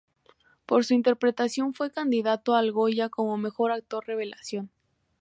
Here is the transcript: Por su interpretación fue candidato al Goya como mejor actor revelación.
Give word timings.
Por 0.65 0.83
su 0.83 0.95
interpretación 0.95 1.75
fue 1.75 1.91
candidato 1.91 2.55
al 2.55 2.71
Goya 2.71 3.09
como 3.09 3.37
mejor 3.37 3.71
actor 3.71 4.03
revelación. 4.07 4.71